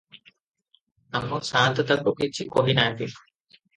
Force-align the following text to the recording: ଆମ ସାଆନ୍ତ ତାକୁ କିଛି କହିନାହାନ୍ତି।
ଆମ 1.19 1.39
ସାଆନ୍ତ 1.49 1.85
ତାକୁ 1.91 2.15
କିଛି 2.23 2.49
କହିନାହାନ୍ତି। 2.57 3.11